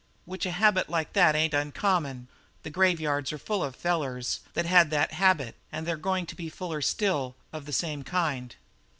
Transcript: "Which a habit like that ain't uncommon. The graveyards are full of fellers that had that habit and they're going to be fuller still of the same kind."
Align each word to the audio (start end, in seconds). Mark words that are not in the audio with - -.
"Which 0.25 0.47
a 0.47 0.51
habit 0.51 0.89
like 0.89 1.13
that 1.13 1.35
ain't 1.35 1.53
uncommon. 1.53 2.27
The 2.63 2.71
graveyards 2.71 3.31
are 3.31 3.37
full 3.37 3.63
of 3.63 3.75
fellers 3.75 4.39
that 4.55 4.65
had 4.65 4.89
that 4.89 5.11
habit 5.13 5.53
and 5.71 5.85
they're 5.85 5.95
going 5.95 6.25
to 6.25 6.35
be 6.35 6.49
fuller 6.49 6.81
still 6.81 7.35
of 7.53 7.67
the 7.67 7.71
same 7.71 8.03
kind." 8.03 8.55